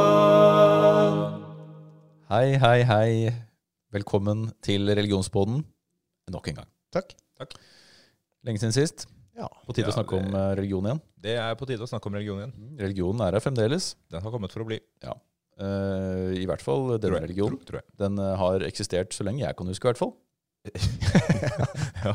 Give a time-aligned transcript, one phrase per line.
[0.00, 1.38] Religionsrådet.
[2.30, 3.10] Hei, hei, hei.
[3.94, 5.64] Velkommen til religionspodden
[6.30, 6.68] nok en gang.
[6.94, 7.14] Takk.
[8.46, 9.06] Lenge siden sist.
[9.36, 9.48] Ja.
[9.66, 11.00] På tide Ja, å snakke det- om eh, religion igjen.
[11.20, 12.78] Det er på tide å snakke om religion igjen.
[12.78, 13.94] Religionen er her fremdeles.
[14.10, 14.80] Den har kommet for å bli.
[15.02, 17.58] Eh, I hvert fall denne religionen.
[17.58, 17.84] Tror, tror jeg.
[17.98, 20.14] Den eh, har eksistert så lenge jeg kan huske, i hvert fall.
[22.04, 22.12] Ja.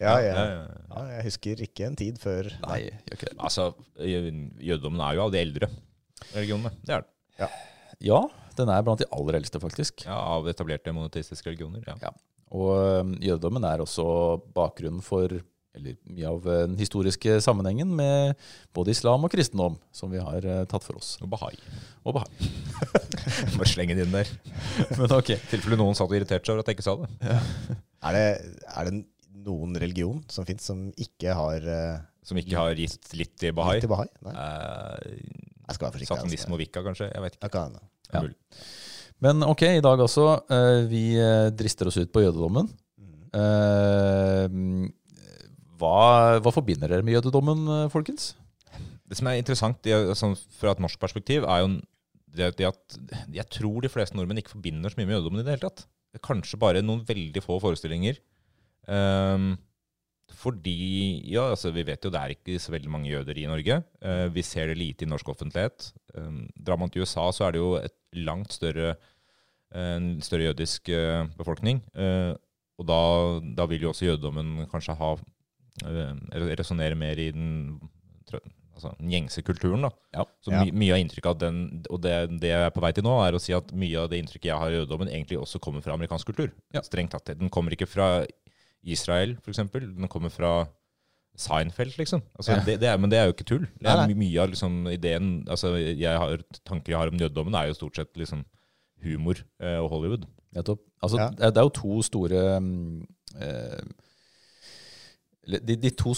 [0.00, 3.36] Ja, Ja, ja, jeg husker ikke en tid før Nei, gjør ikke det.
[3.38, 3.68] Altså,
[4.02, 5.68] jødedommen er jo av de eldre
[6.34, 6.72] religionene.
[6.82, 7.60] Det er den.
[8.04, 8.20] Ja,
[8.58, 10.04] den er blant de aller eldste, faktisk.
[10.08, 11.84] Ja, av etablerte monoteistiske religioner.
[11.86, 11.94] Ja.
[12.02, 12.12] Ja.
[12.56, 14.06] Og jødedommen er også
[14.56, 15.32] bakgrunnen for
[15.76, 18.34] eller mye av eh, den historiske sammenhengen med
[18.76, 21.14] både islam og kristendom, som vi har eh, tatt for oss.
[21.24, 21.52] Og bahai.
[22.06, 22.30] Og bahai.
[23.58, 24.30] Bare slenge det inn der.
[24.98, 25.34] Men ok.
[25.36, 27.76] I tilfelle noen satt og irriterte seg over at jeg ikke sa det.
[28.06, 28.26] Er det,
[28.72, 28.94] er det
[29.46, 33.76] noen religion som fins som ikke har uh, Som ikke har gitt litt til bahai.
[33.84, 34.08] til bahai?
[34.26, 36.16] Nei, Uh, jeg skal være forsiktig.
[36.16, 37.08] satanisme og wicca, kanskje?
[37.10, 37.48] Jeg vet ikke.
[37.50, 37.78] Okay,
[38.14, 38.20] er Ja.
[39.24, 40.26] Men ok, i dag også.
[40.50, 41.04] Uh, vi
[41.58, 42.68] drister oss ut på jødedommen.
[43.02, 44.92] Mhm.
[45.76, 48.34] Hva, hva forbinder dere med jødedommen, eh, folkens?
[49.06, 49.86] Det som er interessant
[50.18, 51.76] sånn, fra et norsk perspektiv, er jo
[52.36, 52.96] det at
[53.32, 55.86] jeg tror de fleste nordmenn ikke forbinder så mye med jødedommen i det hele tatt.
[56.12, 58.18] Det er kanskje bare noen veldig få forestillinger.
[58.86, 59.54] Um,
[60.36, 63.78] fordi ja, altså, vi vet jo det er ikke så veldig mange jøder i Norge.
[64.02, 65.90] Uh, vi ser det lite i norsk offentlighet.
[66.16, 67.96] Um, drar man til USA, så er det jo et
[68.26, 68.96] langt større,
[69.76, 71.82] en større jødisk uh, befolkning.
[71.96, 72.34] Uh,
[72.76, 73.00] og da,
[73.56, 75.14] da vil jo også jødedommen kanskje ha
[75.84, 76.14] uh,
[76.56, 77.50] resonnere mer i den
[78.76, 79.86] altså, gjengse kulturen.
[79.86, 79.90] da.
[80.14, 80.24] Ja.
[80.44, 81.60] Så my, mye av inntrykket av den,
[81.90, 84.10] og det, det jeg er på vei til nå, er å si at mye av
[84.12, 86.50] det inntrykket jeg har i jødedommen, egentlig også kommer fra amerikansk kultur.
[86.76, 86.82] Ja.
[86.86, 87.32] Strengt tatt.
[87.38, 88.10] Den kommer ikke fra
[88.86, 89.62] Israel, f.eks.
[89.72, 90.66] Den kommer fra
[91.36, 92.22] Seinfeld, liksom.
[92.38, 92.62] Altså, Ja.
[92.64, 93.66] det, det er, men det er jo ikke tull.
[93.76, 97.68] Det er mye av liksom, ideen altså, jeg har, Tanker jeg har om jødedommen, er
[97.68, 98.44] jo stort sett liksom,
[99.04, 100.24] humor eh, og Hollywood.
[100.56, 100.80] Nettopp.
[101.04, 101.28] Altså, Ja.
[101.36, 103.02] det, det er jo to store mm,
[103.36, 103.82] eh,
[105.46, 106.12] De, de to,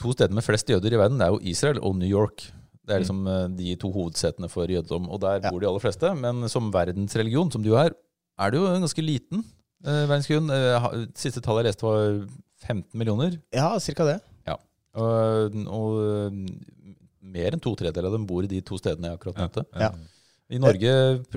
[0.00, 2.48] to stedene med flest jøder i verden det er jo Israel og New York.
[2.82, 5.08] Det er liksom eh, de to hovedsetene for jødedom.
[5.08, 5.50] Og der Ja.
[5.50, 6.10] bor de aller fleste.
[6.18, 7.94] Men som verdensreligion, som du er,
[8.38, 9.44] er det jo en ganske liten
[9.86, 10.50] eh, verdensreligion.
[10.50, 12.26] Eh, siste tallet jeg leste, var
[12.66, 13.38] 15 millioner.
[13.54, 14.18] Ja, cirka det.
[14.92, 16.34] Og, og eh,
[17.32, 19.62] mer enn to tredjedeler av dem bor i de to stedene jeg akkurat nevnte.
[19.80, 19.88] Ja.
[20.52, 20.90] I Norge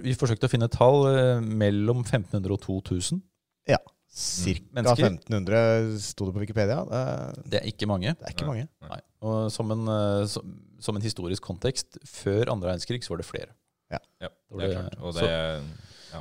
[0.03, 3.21] vi forsøkte å finne et tall eh, mellom 1500 og 2000.
[3.69, 3.79] Cirka
[4.15, 5.09] Mennesker.
[5.09, 6.77] 1500 sto det på Wikipedia.
[6.87, 8.13] Det, Det er ikke mange.
[8.15, 8.67] det er ikke mange.
[8.87, 8.99] Nei.
[9.27, 13.27] Og som en, eh, som, som en historisk kontekst, før andre verdenskrig så var det
[13.27, 13.51] flere.
[13.91, 14.95] Ja, ja det, det er klart.
[15.01, 15.59] Og så- ja,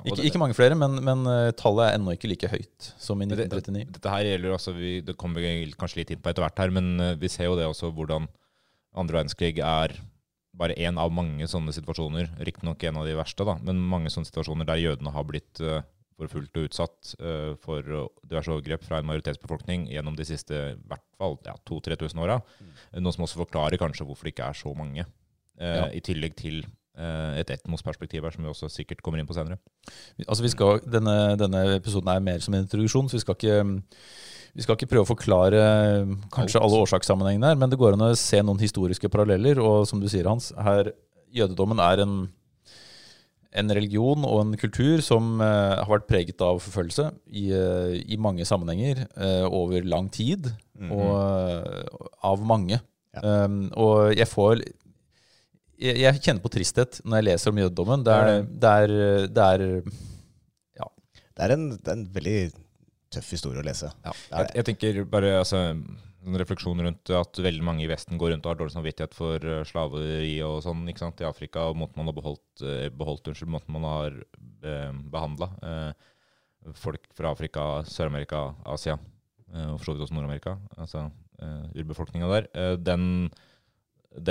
[0.01, 2.93] og Ikke, det- ikke mange flere, men, men eh, tallet er ennå ikke like høyt
[2.99, 3.93] som i Men det- 1939.
[3.93, 6.71] Dette her gjelder altså, vi, Det kommer vi kanskje litt inn på etter hvert her,
[6.75, 8.27] men eh, vi ser jo det også hvordan
[8.97, 9.95] andre verdenskrig er
[10.55, 12.29] bare én av mange sånne situasjoner.
[12.43, 15.81] Riktignok en av de verste, da, men mange sånne situasjoner der jødene har blitt uh,
[16.21, 17.83] forfulgt og utsatt uh, for
[18.23, 22.39] diverse overgrep fra en majoritetsbefolkning gjennom de siste i hvert fall ja, 2000-3000 åra.
[23.01, 25.07] Noe som også forklarer kanskje hvorfor det ikke er så mange.
[25.59, 25.87] Uh, Ja.
[25.95, 26.65] I tillegg til
[26.99, 29.59] eh, et etmosperspektiv her, som vi også sikkert kommer inn på senere.
[30.27, 33.57] Altså vi skal, denne, denne episoden er mer som en introduksjon, så vi skal ikke,
[34.55, 35.63] vi skal ikke prøve å forklare
[36.35, 39.59] kanskje alle årsakssammenhengene her, men det går an å se noen historiske paralleller.
[39.63, 40.93] Og som du sier, Hans, her
[41.35, 42.15] jødedommen er en,
[43.55, 48.19] en religion og en kultur som uh, har vært preget av forfølgelse i, uh, i
[48.21, 50.51] mange sammenhenger uh, over lang tid,
[50.91, 51.85] og eh,
[52.27, 52.81] av mange.
[53.15, 53.45] Ja.
[53.47, 58.03] Um, og jeg får jeg, jeg kjenner på tristhet når jeg leser om jødedommen.
[58.07, 58.95] Det er, det er,
[59.31, 59.65] det er
[61.35, 62.39] Det er en, det er en veldig
[63.15, 63.93] tøff historie å lese.
[64.03, 64.17] Ja.
[64.33, 65.63] Jeg, jeg tenker bare altså,
[66.25, 69.45] en refleksjon rundt at veldig mange i Vesten går rundt og har dårlig samvittighet for
[69.45, 73.31] eh, slaveri og sånn ikke sant, i Afrika, og måten man har beholdt, eh, beholdt
[73.31, 74.17] unnskyld, måten man har
[74.65, 76.11] eh, behandla eh,
[76.81, 78.97] folk fra Afrika, Sør-Amerika, Asia,
[79.53, 81.07] eh, og for så vidt også Nord-Amerika, altså
[81.43, 83.07] eh, urbefolkninga der, eh, den,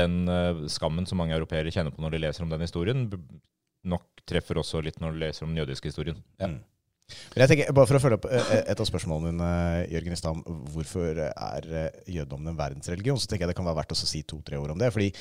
[0.01, 3.07] den eh, skammen som mange europeere kjenner på når de leser om den historien,
[3.83, 6.23] nok treffer også litt når de leser om den jødiske historien.
[6.41, 6.53] Ja.
[6.55, 6.61] Mm.
[7.33, 9.49] Men jeg tenker, bare for å følge opp eh, et av spørsmålene dine,
[9.91, 13.95] Jørgen Istam, hvorfor er eh, jødedommen en verdensreligion, så tenker jeg det kan være verdt
[13.95, 14.91] å si to-tre ord om det.
[14.95, 15.11] fordi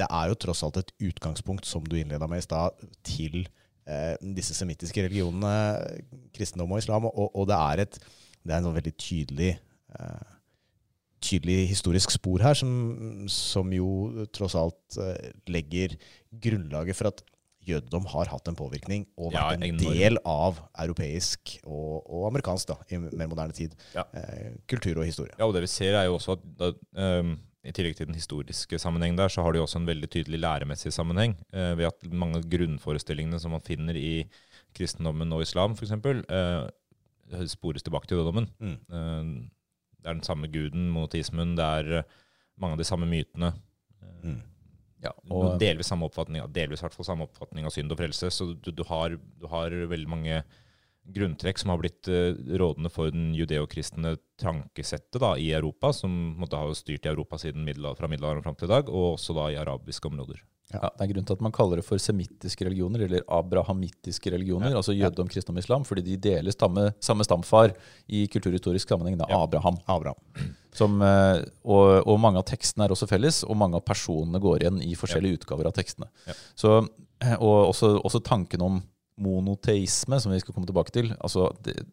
[0.00, 3.42] det er jo tross alt et utgangspunkt, som du innleda med i stad, til
[3.86, 5.54] eh, disse semittiske religionene,
[6.34, 7.10] kristendom og islam.
[7.12, 8.02] Og, og det er et
[8.42, 10.30] det er en sånn veldig tydelig eh,
[11.22, 12.72] tydelig historisk spor her, som,
[13.30, 15.94] som jo tross alt eh, legger
[16.42, 17.22] grunnlaget for at
[17.66, 19.94] jødedom har hatt en påvirkning og Ja, vært en enorm.
[19.94, 23.76] del av europeisk og, og amerikansk da, i mer moderne tid.
[23.94, 24.02] Ja.
[24.18, 25.34] Eh, kultur og historie.
[25.38, 26.72] Ja, og det vi ser er jo også at da,
[27.20, 30.10] um, i tillegg til den historiske sammenhengen der, så har det jo også en veldig
[30.10, 31.36] tydelig læremessig sammenheng.
[31.54, 34.24] uh, ved at mange av grunnforestillingene som man finner i
[34.74, 38.50] kristendommen og islam, f.eks., uh, spores tilbake til jødedommen.
[38.58, 38.78] Mm.
[38.90, 39.48] Uh,
[40.02, 42.08] det er den samme guden, monotismen, det er eh,
[42.58, 43.52] mange av de samme mytene.
[44.02, 44.40] Eh, Mm.
[45.02, 48.30] Ja, og delvis samme oppfatning, delvis hvert fall samme oppfatning av synd og frelse.
[48.30, 50.42] Så du, du, har, du har veldig mange
[51.02, 56.60] grunntrekk som har blitt uh, rådende for den judeokristne tankesettet da, i Europa, som måtte
[56.60, 59.48] ha styrt i Europa siden middel, fra middelalderen fram til i dag, og også da
[59.50, 60.44] i arabiske områder.
[60.72, 64.70] Ja, det er grunn til at man kaller det for semittiske religioner, eller abrahamittiske religioner,
[64.70, 64.76] Ja.
[64.76, 67.74] altså jødedom, kristendom islam, fordi de deler stamme, samme stamfar
[68.08, 69.42] i kulturhistorisk sammenheng, da, Ja.
[69.42, 69.76] Abraham.
[69.86, 70.16] Abraham.
[70.72, 74.60] Som, eh, og, og mange av tekstene er også felles, og mange av personene går
[74.62, 76.08] igjen i forskjellige utgaver av tekstene.
[76.56, 76.88] Så,
[77.20, 78.82] eh, og også, også tanken om
[79.18, 81.12] monoteisme, som vi skal komme tilbake til.
[81.20, 81.50] altså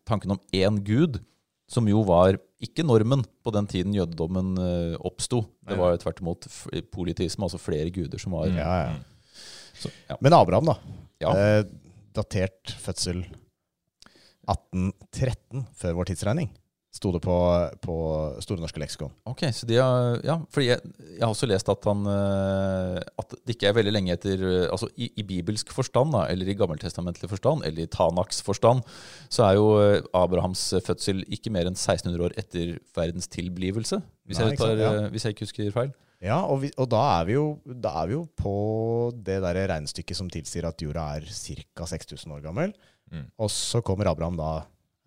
[0.07, 1.19] Tanken om én gud,
[1.67, 5.45] som jo var ikke normen på den tiden jødedommen eh, oppsto.
[5.67, 6.47] Det var jo tvert imot
[6.91, 8.57] politisme, altså flere guder som var Mm.
[8.59, 8.95] Ja, ja.
[9.79, 10.17] så, ja.
[10.19, 10.75] Men Abraham, da.
[11.23, 11.31] Ja.
[11.35, 11.63] Eh,
[12.15, 13.21] datert fødsel
[14.49, 16.49] 1813 før vår tidsregning.
[16.89, 17.33] Sto det på,
[17.85, 17.95] på
[18.41, 19.11] Store norske leksikon.
[19.29, 23.35] Ok, så de har, ja, fordi jeg, jeg har også lest at han eh, At
[23.37, 26.57] det ikke er veldig lenge etter eh, Altså i, i bibelsk forstand, da, eller i
[26.57, 28.81] gammeltestamentlig forstand, eller i Tanaks forstand,
[29.29, 34.01] så er jo eh, Abrahams fødsel ikke mer enn 1600 år etter verdens tilblivelse.
[34.25, 35.13] Hvis, Nei, jeg, ikke tar, sant, ja.
[35.13, 35.95] hvis jeg ikke husker feil.
[36.25, 38.53] Ja, og, vi, og da, er vi jo, da er vi jo på
[39.15, 41.87] det der regnestykket som tilsier at jorda er ca.
[41.93, 42.73] 6000 år gammel.
[43.13, 43.29] Mm.
[43.39, 44.53] Og så kommer Abraham da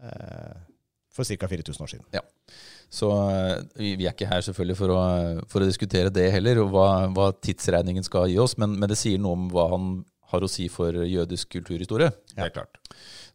[0.07, 0.63] eh,
[1.13, 1.49] for ca.
[1.49, 2.23] 4000 år siden.
[2.93, 5.03] Så eh, vi vi er ikke her selvfølgelig for å,
[5.49, 9.01] for å diskutere det heller, og hva, hva tidsregningen skal gi oss, men, men det
[9.01, 9.93] sier noe om hva han
[10.33, 12.11] har å si for jødisk kulturhistorie.
[12.35, 12.47] Ja.
[12.47, 12.81] Helt klart.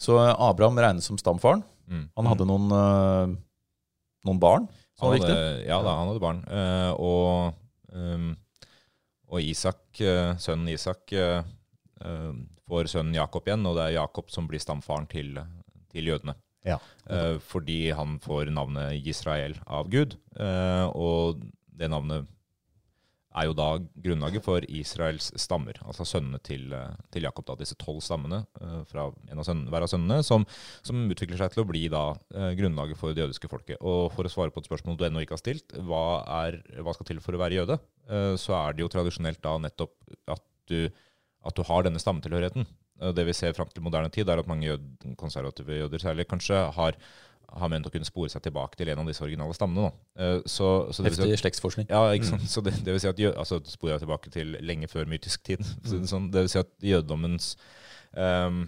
[0.01, 1.63] Så eh, Abraham regnes som stamfaren.
[1.87, 2.07] Mm.
[2.19, 3.35] Han hadde noen, eh,
[4.29, 4.67] noen barn.
[4.97, 5.67] som Han hadde, viktige.
[5.69, 6.41] ja da, han hadde barn.
[6.49, 7.53] Eh, og,
[7.93, 8.31] um,
[9.27, 9.81] og Isak,
[10.39, 11.11] sønnen Isak
[12.67, 15.33] får sønnen Jakob igjen, og det er Jakob som blir stamfaren til,
[15.91, 16.37] til jødene.
[16.67, 16.77] Ja.
[17.07, 21.39] Uh, fordi han får navnet Israel av Gud, Uh, og
[21.77, 22.27] det navnet
[23.37, 23.67] er jo da
[24.01, 27.45] grunnlaget for Israels stammer, altså sønnene til, eh, til Jakob.
[27.45, 30.45] da, Disse tolv stammene uh, fra en av sønnene, hver av sønnene, som,
[30.81, 32.01] som utvikler seg til å bli da
[32.57, 33.77] grunnlaget for det jødiske folket.
[33.77, 36.95] Og For å svare på et spørsmål du ennå ikke har stilt, hva, er, hva
[36.97, 37.77] skal til for å være jøde?
[38.41, 39.93] Så er det jo tradisjonelt da nettopp
[40.33, 40.89] at du,
[41.45, 42.65] at du har denne stammetilhørigheten.
[43.01, 46.27] Eh, Det vi ser fram til moderne tid, er at mange jød, konservative jøder særlig
[46.27, 46.97] kanskje har,
[47.57, 49.91] har ment å kunne spore seg tilbake til en av disse originale stammene.
[50.17, 51.87] Eh, Så, så si Heftig slektsforskning.
[51.89, 52.47] ja, ikke sant?
[52.49, 55.63] Så det, det vil si at altså, sporer jeg tilbake til lenge før mytisk tid.
[55.87, 56.07] Så, mm.
[56.07, 57.55] sånn, det vil si at jødedommens
[58.17, 58.65] um,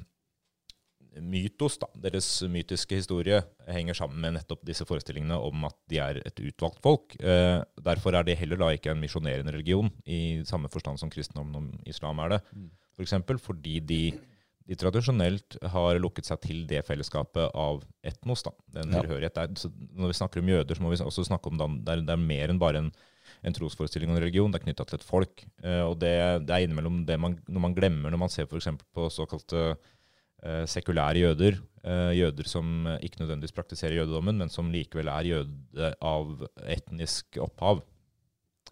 [1.20, 6.20] mytos, da, deres mytiske historie, henger sammen med nettopp disse forestillingene om at de er
[6.22, 7.16] et utvalgt folk.
[7.20, 11.58] Eh, derfor er det heller da ikke en misjonerende religion i samme forstand som kristendommen
[11.58, 12.40] og islam er det.
[12.54, 12.70] Mm.
[13.00, 14.00] For eksempel fordi de,
[14.68, 18.44] de tradisjonelt har lukket seg til det fellesskapet av etnos.
[18.44, 19.00] da, den Ja.
[19.06, 19.38] tilhørighet.
[19.40, 21.96] Er, så når vi snakker om jøder, så må vi også snakke om at det,
[22.10, 22.90] det er mer enn bare en,
[23.48, 24.52] en trosforestilling og en religion.
[24.52, 25.46] Det er knytta til et folk.
[25.64, 26.12] Eh, og det,
[26.44, 28.68] det er innimellom det man, når man glemmer når man ser f.eks.
[28.92, 29.64] på såkalte
[30.44, 35.94] eh, sekulære jøder, eh, jøder som ikke nødvendigvis praktiserer jødedommen, men som likevel er jøde
[36.04, 36.36] av
[36.68, 37.80] etnisk opphav.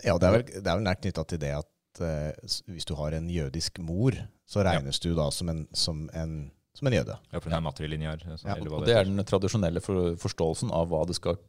[0.03, 1.71] Ja, det er vel, det er vel nært knytta til det at
[2.03, 2.31] eh,
[2.71, 4.15] hvis du har en jødisk mor,
[4.47, 6.37] så regnes du da som en, som en,
[6.77, 7.17] som en jøde.
[7.33, 8.23] Ja, for den er matrilinjær.
[8.43, 11.39] Ja, Og det er den tradisjonelle for, forståelsen av hva, det skal,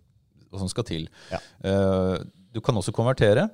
[0.50, 1.08] hva som skal til.
[1.30, 1.40] Ja.
[1.62, 2.16] Uh,
[2.54, 3.48] du kan også konvertere.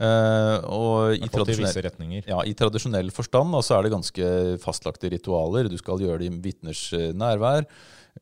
[0.00, 4.28] Uh, og i tradisjonell, ja, I tradisjonell forstand da, så er det ganske
[4.62, 5.68] fastlagte ritualer.
[5.68, 7.66] Du skal gjøre det i vitners eh, nærvær.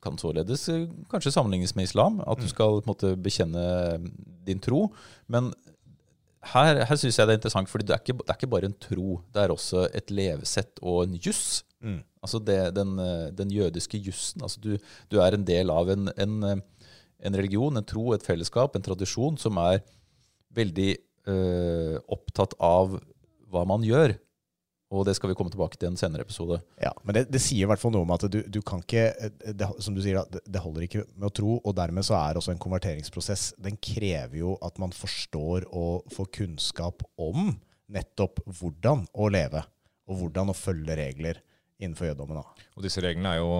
[0.02, 0.66] Kan således
[1.10, 2.50] kanskje sammenlignes med islam, at du Mm.
[2.50, 3.62] skal på en måte bekjenne
[4.44, 4.88] din tro.
[5.28, 5.52] Men
[6.52, 8.68] her, her syns jeg det er interessant, for det, er ikke- det er ikke bare
[8.70, 9.20] en tro.
[9.34, 11.62] Det er også et levesett og en juss.
[11.82, 12.00] Mm.
[12.22, 12.96] Altså det, den,
[13.38, 14.42] den jødiske jussen.
[14.42, 14.76] Altså du,
[15.10, 16.62] du er en del av en, en,
[17.20, 19.80] en religion, en tro, et fellesskap, en tradisjon som er
[20.58, 20.96] veldig
[21.28, 22.98] øh, opptatt av
[23.52, 24.16] hva man gjør.
[24.88, 26.60] Og det skal vi komme tilbake til i en senere episode.
[26.80, 29.30] Ja, Men det, det sier i hvert fall noe om at du, du kan ikke
[29.44, 31.58] det, Som du sier, da, det, holder ikke med å tro.
[31.60, 36.32] Og dermed så er også en konverteringsprosess Den krever jo at man forstår og får
[36.40, 37.52] kunnskap om
[37.92, 39.62] nettopp hvordan å leve.
[40.08, 41.42] Og hvordan å følge regler
[41.78, 42.40] innenfor jødedommen.
[42.40, 42.68] da.
[42.76, 43.52] Og disse reglene er jo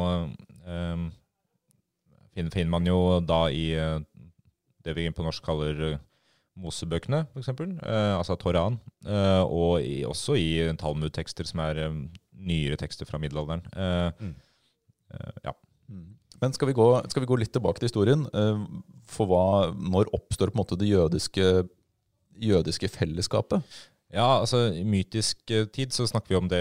[0.65, 1.09] um,
[2.33, 3.99] finner, finner man jo da i eh,
[4.85, 6.05] det vi på norsk kaller eh,
[6.59, 10.50] Mosebøkene, f.eks., eh, altså Toran, eh, og i, også i
[10.81, 11.99] Talmud-tekster, som er eh,
[12.38, 13.65] nyere tekster fra middelalderen.
[14.19, 14.35] Mm.
[15.45, 15.55] ja.
[16.38, 18.23] Men skal vi, gå, skal vi, gå, litt tilbake til historien?
[19.11, 21.47] For hva, når oppstår på en måte det jødiske,
[22.38, 23.67] jødiske fellesskapet?
[24.09, 26.61] Ja, altså I mytisk eh, tid så snakker vi om det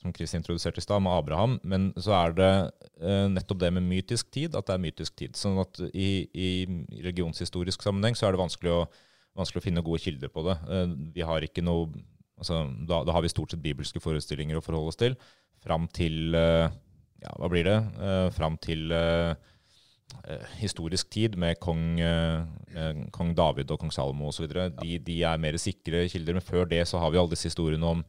[0.00, 1.58] som Chris introduserte i stad, med Abraham.
[1.62, 2.50] Men så er det
[2.98, 5.38] eh, nettopp det med mytisk tid at det er mytisk tid.
[5.38, 6.50] Sånn at i, i
[7.04, 8.80] religionshistorisk sammenheng så er det vanskelig å,
[9.38, 10.58] vanskelig å, finne gode kilder på det.
[10.66, 11.86] Eh, vi har ikke noe,
[12.40, 15.14] altså, da, da, har vi stort sett bibelske forestillinger å forholde oss til.
[15.62, 16.66] Fram til eh,
[17.22, 17.78] ja, hva blir det?
[18.02, 19.32] Eh, fram til eh,
[20.60, 24.46] historisk tid med kong, med kong, David og kong Salomo osv.
[24.50, 26.36] De, de er mer sikre kilder.
[26.36, 28.04] Men før det så har vi alle disse historiene om,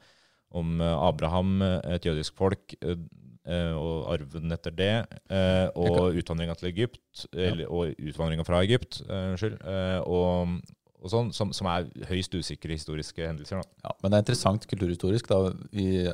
[0.57, 2.75] om eh, Abraham, et jødisk folk,
[3.51, 4.91] og arven etter det,
[5.73, 9.55] og utvandringa til Egypt, eller, og utvandringa fra Egypt, unnskyld,
[10.05, 10.59] og,
[11.01, 13.63] og sånn, som, som, er høyst usikre historiske hendelser.
[13.63, 13.87] Da.
[13.87, 15.31] Ja, Men det er interessant kulturhistorisk.
[15.31, 16.05] da, vi,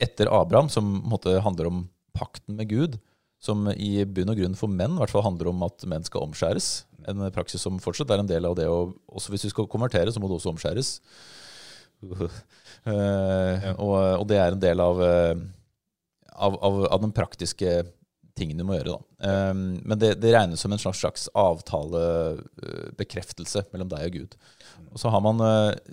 [0.00, 1.84] Etter Abraham, som måtte handler om
[2.16, 2.96] pakten med Gud,
[3.42, 6.24] som i bunn og grunn for menn i hvert fall handler om at menn skal
[6.26, 6.66] omskjæres.
[7.08, 8.66] En praksis som fortsatt er en del av det.
[8.70, 10.88] Og også hvis du skal konvertere, så må du også omskjæres.
[11.98, 12.30] Uh,
[13.82, 15.34] og, og, det er en del av, uh,
[16.34, 17.70] av, av, av, den praktiske
[18.38, 18.92] tingen du må gjøre.
[18.94, 19.00] Da.
[19.50, 24.32] Um, men det, det, regnes som en slags, slags avtalebekreftelse mellom deg og Gud.
[24.92, 25.36] Og så har man,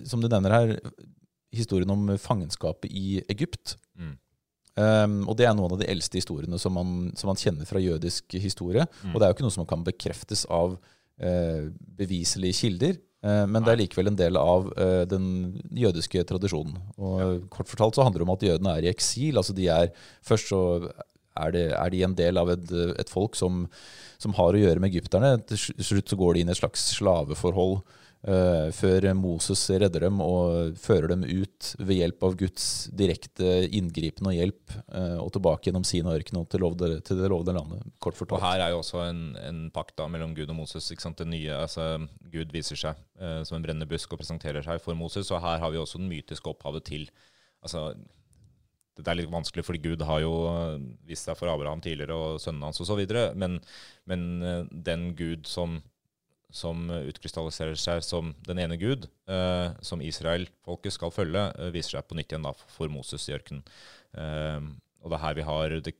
[0.06, 0.68] som du nevner her,
[1.56, 3.76] historien om fangenskapet i Egypt.
[3.98, 4.16] Mm.
[4.76, 7.80] Um, og det er noen av de eldste historiene som man, som man kjenner fra
[7.80, 8.84] jødisk historie.
[9.00, 9.14] Mm.
[9.14, 11.62] Og det er jo ikke noe som kan bekreftes av uh,
[11.96, 12.98] beviselige kilder.
[13.24, 16.76] Uh, men det er likevel en del av uh, den jødiske tradisjonen.
[17.00, 17.28] Og ja.
[17.52, 19.40] Kort fortalt så handler det om at jødene er i eksil.
[19.40, 19.92] altså de er,
[20.26, 23.64] Først så er, det, er de en del av et, et folk som,
[24.20, 25.38] som, har å gjøre med egypterne.
[25.48, 27.80] Til slutt så går de inn i et slags slaveforhold
[28.26, 34.34] før Moses redder dem og fører dem ut ved hjelp av Guds direkte inngripen og
[34.34, 37.86] hjelp, uh, og tilbake gjennom sin ørken og til, lovde, til, det lovede landet.
[38.02, 38.40] kort fortalt.
[38.40, 40.90] Og Her er jo også en, en pakt mellom Gud og Moses.
[40.90, 41.22] ikke sant?
[41.22, 42.00] Det nye, altså
[42.32, 45.30] Gud viser seg uh, som en brennende busk og presenterer seg for Moses.
[45.30, 47.08] Og her har vi også den mytiske opphavet til
[47.62, 47.92] altså
[48.96, 50.32] det er litt vanskelig, fordi Gud har jo
[51.04, 53.02] vist seg for Abraham tidligere og sønnen hans osv.
[53.36, 53.58] Men,
[54.08, 54.22] men
[54.72, 55.82] den Gud som
[56.56, 62.08] som utkrystalliserer seg som den ene gud, eh, som Israel-folket skal følge, eh, viser seg
[62.08, 63.64] på nytt igjen da for Moses i ørkenen.
[64.16, 64.70] Eh,
[65.02, 65.94] og det er her vi har det,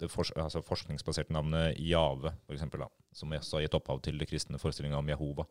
[0.00, 4.20] det for, altså forskningsbaserte navnet Jave, for eksempel, da, som også har gitt opphav til
[4.20, 5.48] det kristne forestillinga om Jehova.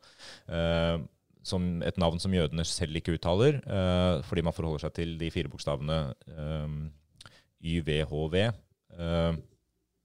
[0.48, 0.98] Eh,
[1.44, 5.32] som et navn som jødene selv ikke uttaler, eh, fordi man forholder seg til de
[5.34, 5.98] fire bokstavene
[6.32, 6.78] eh,
[7.74, 8.38] YVHV.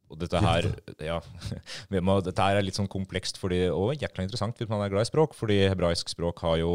[0.08, 0.66] Og dette her,
[1.04, 1.18] ja,
[2.26, 5.10] dette her er litt sånn komplekst fordi, og jækla interessant hvis man er glad i
[5.10, 5.34] språk.
[5.36, 6.72] Fordi hebraisk språk har jo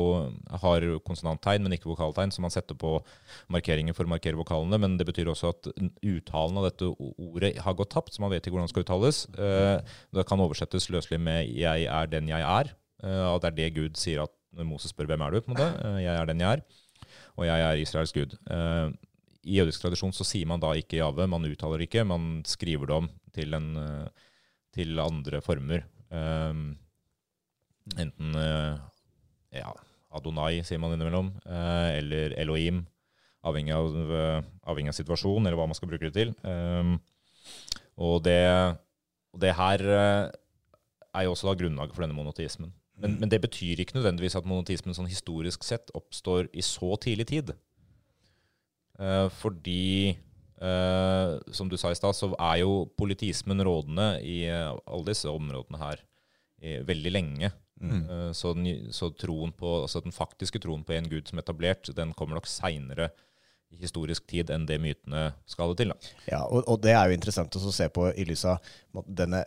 [0.64, 2.96] har konsonanttegn, men ikke vokaltegn, så man setter på
[3.54, 4.80] markeringer for å markere vokalene.
[4.82, 8.46] Men det betyr også at uttalen av dette ordet har gått tapt, så man vet
[8.46, 9.24] ikke hvordan det skal uttales.
[9.34, 12.74] Eh, det kan oversettes løselig med 'jeg er den jeg er'.
[13.04, 15.52] At og det er det Gud sier at når Moses spør 'hvem er du?' på
[15.52, 15.72] en måte.
[15.86, 16.62] Eh, 'Jeg er den jeg er',
[17.38, 18.38] og jeg er Israels Gud.
[19.44, 22.96] I jødisk tradisjon så sier man da ikke Jave, man uttaler ikke, man skriver det
[22.96, 24.30] om til, en, eh,
[24.76, 25.86] til andre former.
[26.14, 26.76] Um,
[28.00, 28.78] enten uh,
[29.54, 29.72] ja,
[30.14, 32.84] Adonai, sier man innimellom, uh, eller Elohim.
[33.44, 36.32] Avhengig av, uh, avhengig av situasjon, eller hva man skal bruke det til.
[36.46, 36.96] Um,
[37.98, 38.40] og, det,
[39.34, 42.72] og, det, her er jo også da grunnlaget for denne monoteismen.
[42.98, 43.20] Men, mm.
[43.22, 47.52] men, det betyr ikke nødvendigvis at monoteismen sånn historisk sett oppstår i så tidlig tid.
[49.42, 50.16] fordi
[50.64, 55.28] Uh, som du sa i stad, så er jo politismen rådende i uh, alle disse
[55.28, 56.00] områdene her
[56.64, 57.50] i, veldig lenge.
[57.84, 58.06] Mm.
[58.08, 61.44] Uh, så, den, så troen på, altså den faktiske troen på en gud som er
[61.44, 63.10] etablert, den kommer nok seinere
[63.74, 65.92] i historisk tid enn det mytene skal til.
[65.92, 66.14] Da.
[66.30, 68.64] Ja, og, og, det er jo interessant å se på i lys av
[69.04, 69.44] denne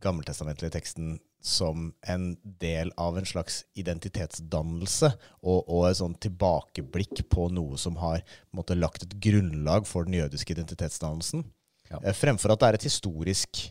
[0.00, 5.08] gammeltestamentlige teksten som en del av en slags identitetsdannelse
[5.40, 8.20] og, og et sånn tilbakeblikk på noe som har
[8.56, 11.46] måtte, lagt et grunnlag for den jødiske identitetsdannelsen,
[11.90, 11.98] ja.
[12.04, 13.64] Eh, fremfor at det er et historisk,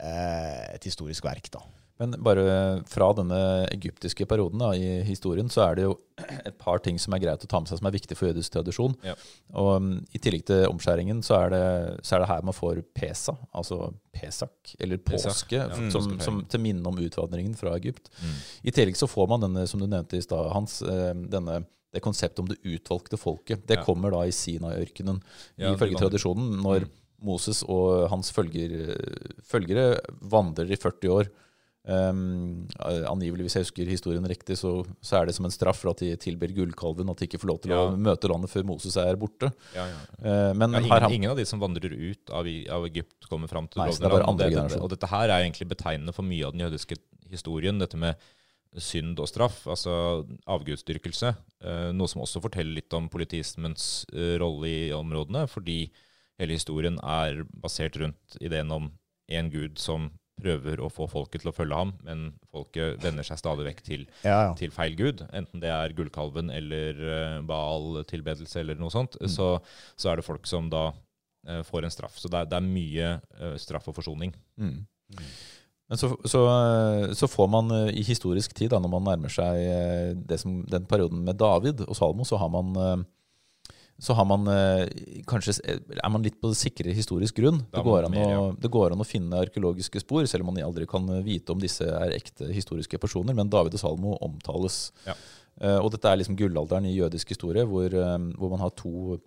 [0.00, 1.50] eh, et historisk verk.
[1.52, 1.60] da.
[1.98, 2.42] Men bare
[2.86, 3.38] fra denne
[3.74, 5.96] egyptiske perioden da, i historien, så er det jo
[6.46, 8.54] et par ting som er greit å ta med seg som er viktig for jødisk
[8.54, 8.94] tradisjon.
[9.06, 9.16] Ja.
[9.58, 11.62] Og um, I tillegg til omskjæringen så er, det,
[12.06, 16.62] så er, det, her man får pesa, altså pesak, eller påske, ja, som, som, til
[16.62, 18.12] minne om utvandringen fra Egypt.
[18.22, 18.36] Mm.
[18.70, 21.64] I tillegg så får man denne, som du nevnte i stad, Hans, eh, denne,
[21.94, 23.66] det konseptet om det utvalgte folket.
[23.66, 23.82] Det ja.
[23.82, 25.18] kommer da i Sinai-ørkenen,
[25.72, 26.96] ifølge tradisjonen, når mm.
[27.26, 28.94] Moses og hans følger,
[29.42, 29.96] følgere
[30.30, 31.30] vandrer i 40 år
[31.88, 32.66] Um,
[33.08, 36.02] angivelig, hvis jeg husker historien riktig, så, så, er det som en straff for at
[36.02, 37.78] de tilber gullkalven, at de ikke får lov til ja.
[37.86, 39.48] å møte landet før Moses er borte.
[39.76, 40.00] Ja, ja.
[40.20, 43.70] Uh, men ingen, han, ingen, av de som vandrer ut av, av Egypt, kommer fram
[43.72, 44.42] til nei, det land.
[44.42, 47.00] Det, det, og dette her er egentlig betegnende for mye av den jødiske
[47.32, 47.80] historien.
[47.80, 48.20] Dette med
[48.76, 51.32] synd og straff, altså avgudsdyrkelse.
[51.64, 55.86] Uh, noe som også forteller litt om politismens uh, rolle i områdene, fordi
[56.38, 58.92] hele historien er basert rundt ideen om
[59.32, 63.40] en gud som prøver å få folket til å følge ham, men folket vender seg
[63.40, 64.54] stadig vekk til, ja, ja.
[64.58, 65.24] til feil gud.
[65.36, 69.28] Enten det er gullkalven eller uh, Baal-tilbedelse eller noe sånt, mm.
[69.32, 69.50] så,
[69.94, 72.18] så, er det folk som da uh, får en straff.
[72.20, 74.34] Så det er, det er mye uh, straff og forsoning.
[74.60, 74.80] Mm.
[75.14, 75.28] Mm.
[75.88, 76.42] Men så, så,
[77.16, 81.38] så, får man i historisk tid, da, når man nærmer seg som, den perioden med
[81.40, 83.06] David og Salmo, så har man
[83.98, 84.84] så har man eh,
[85.26, 87.58] kanskje, er man litt på sikre historisk grunn.
[87.72, 88.38] Det går, mer, ja.
[88.40, 91.58] å, det går, an å, finne arkeologiske spor, selv om man aldri kan vite om
[91.62, 93.34] disse er ekte historiske personer.
[93.34, 94.92] Men David og Salmo omtales.
[95.08, 95.16] Ja.
[95.82, 97.90] Og dette er liksom gullalderen i jødisk historie, hvor,
[98.38, 99.18] hvor man har to,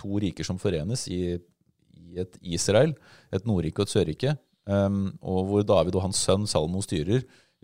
[0.00, 2.96] to, riker som forenes i, i, et Israel.
[3.28, 4.36] Et Nordrike og et Sørrike.
[4.66, 7.20] Um, og hvor David og hans sønn Salmo styrer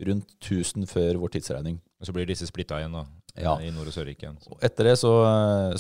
[0.07, 1.81] rundt 1000 før vår tidsregning.
[2.01, 3.07] Og Så blir disse splitta igjen, da?
[3.39, 3.57] Ja.
[3.63, 4.35] i Nord- og Sørrike.
[4.61, 5.13] Etter det så,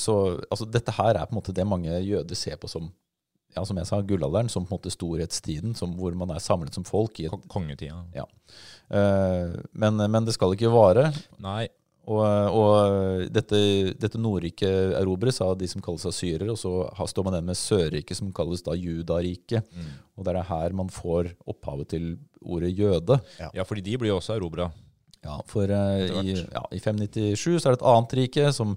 [0.00, 0.16] så,
[0.48, 2.90] altså Dette her er på en måte det mange jøder ser på som
[3.52, 6.72] ja, som jeg sa, gullalderen, som på en måte storhetstiden, som, hvor man er samlet
[6.72, 7.20] som folk.
[7.20, 7.98] i et, Kongetida.
[8.16, 8.24] Ja.
[8.88, 11.10] Uh, men, men, det skal ikke vare.
[11.42, 11.66] Nei.
[12.02, 12.22] Og,
[12.58, 13.58] og dette,
[13.94, 18.18] dette Nordriket erobres av de som kalles assyrer, og så står man igjen med Sørriket,
[18.18, 19.68] som kalles da Judariket.
[19.70, 19.92] Mm.
[20.18, 22.08] Og det er her man får opphavet til
[22.42, 23.20] ordet jøde.
[23.38, 24.72] Ja, ja fordi de blir jo også erobra.
[25.22, 28.72] Ja, for uh, i, ja, i, 597 så er det et annet rike som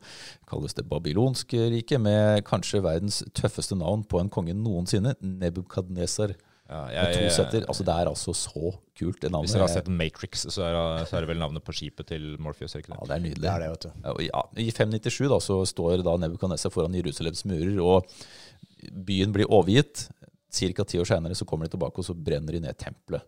[0.46, 6.36] kalles det babylonske riket, med kanskje verdens tøffeste navn på en konge noensinne, Nebukadneser.
[6.66, 9.20] Ja, jeg, jeg, jeg, Altså, det er altså så kult.
[9.22, 9.50] Det navnet.
[9.50, 12.32] Hvis dere har sett Matrix, så er, så er, det vel navnet på skipet til
[12.42, 12.74] Morpheus?
[12.78, 12.98] Ikke det?
[12.98, 13.44] Ja, det er nydelig.
[13.44, 14.24] Det er det, vet du.
[14.25, 20.08] Ja, I 597 da, så står da Nebukadneser foran Jerusalems murer, og byen blir overgitt.
[20.56, 20.86] Ca.
[20.88, 23.25] ti år seinere kommer de tilbake, og så brenner de ned tempelet.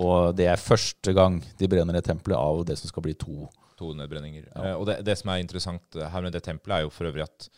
[0.00, 3.46] Og det er første gang de brenner et tempelet av det som skal bli to.
[3.80, 4.46] To nedbrenninger.
[4.48, 4.70] Ja.
[4.70, 7.26] Eh, og det, det, som er interessant her med det tempelet, er jo for øvrig
[7.26, 7.48] at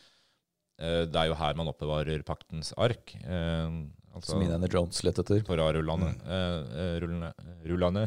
[0.83, 3.15] eh, det er jo her man oppbevarer paktens ark.
[3.23, 3.79] Eh,
[4.15, 5.43] altså, som Indiana Jones lette etter.
[5.47, 6.13] Torarullane.
[6.19, 6.23] Mm.
[6.37, 7.33] Eh, rullane
[7.67, 8.07] Rullane.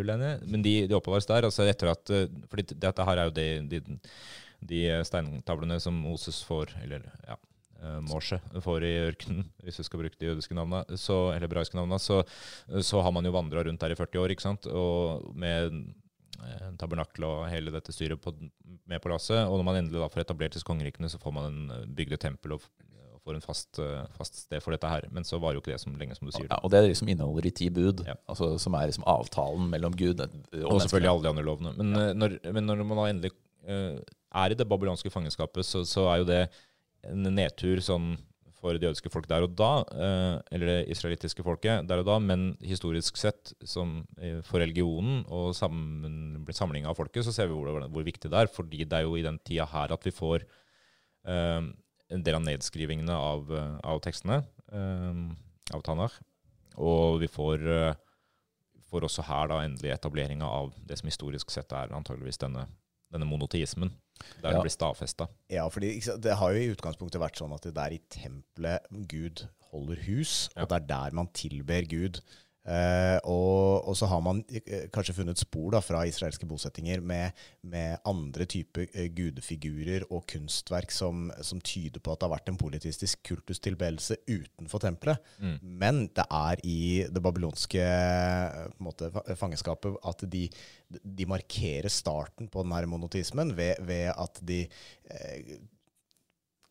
[0.00, 0.34] Rullane.
[0.46, 1.48] Men de, de, oppbevares der.
[1.48, 2.16] altså etter at,
[2.52, 4.10] fordi dette her er jo de, de,
[4.72, 7.36] de steintavlene som Moses får, eller ja,
[7.82, 11.78] uh, Morse får i ørkenen, hvis vi skal bruke de jødiske navnene, så, eller hebraiske
[11.78, 12.22] navnene, så,
[12.80, 14.70] så, har man jo vandra rundt der i 40 år, ikke sant?
[14.70, 15.82] og med
[16.80, 18.32] tabernakle og hele dette styret på,
[18.88, 19.44] med på lasset.
[19.46, 22.22] Og når man endelig da får etablert disse kongerikene, så får man en bygde bygd
[22.24, 22.64] tempel og,
[23.12, 25.06] og får en fast, uh, fast, sted for dette her.
[25.14, 26.48] Men så var jo ikke det som lenge, som du sier.
[26.48, 28.16] Ja, og det er liksom inneholder i ti bud, ja.
[28.26, 31.76] altså, som er liksom avtalen mellom Gud og, og selvfølgelig alle de andre lovene.
[31.78, 32.10] Men, ja.
[32.18, 36.30] når, men når man da endelig er i det babylonske fangenskapet, så, så er jo
[36.32, 36.42] det
[37.08, 38.14] en nedtur sånn
[38.62, 42.18] for det jødiske folk der og da, eh, eller det israelittiske folket der og da,
[42.22, 44.04] men historisk sett som
[44.46, 48.50] for religionen og sammen, samling av folket, så ser vi hvor, hvor, viktig det er.
[48.52, 50.46] Fordi det er jo i den tida her at vi får
[51.26, 51.62] uh,
[52.12, 53.50] en del av nedskrivingene av,
[53.82, 56.20] av tekstene, uh, av Tanach.
[56.78, 61.74] Og vi får, uh, får også her da endelig etableringa av det som historisk sett
[61.74, 62.68] er antageligvis denne,
[63.10, 63.90] denne monoteismen.
[64.42, 64.56] Der ja.
[64.56, 65.26] det blir stadfesta.
[65.50, 69.46] Ja, fordi det har jo i utgangspunktet vært sånn at det er i tempelet Gud
[69.72, 72.20] holder hus, og det er der man tilber Gud.
[72.62, 77.34] Uh, og, og, så har man uh, kanskje funnet spor da, fra israelske bosettinger med,
[77.66, 82.52] med andre typer uh, gudefigurer og kunstverk som, som, tyder på at det har vært
[82.52, 85.34] en politistisk kultustilbedelse utenfor tempelet.
[85.42, 85.58] Mm.
[85.82, 86.78] Men det er i
[87.10, 87.82] det babylonske
[88.78, 90.46] måte, fangenskapet at de,
[91.02, 94.62] de, markerer starten på denne monotismen ved, ved at de